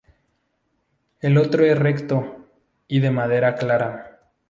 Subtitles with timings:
[1.19, 2.49] El otro es recto
[2.87, 4.19] y de madera clara.